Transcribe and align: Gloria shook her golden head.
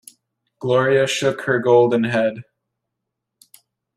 Gloria 0.59 1.05
shook 1.05 1.41
her 1.41 1.59
golden 1.59 2.05
head. 2.05 2.41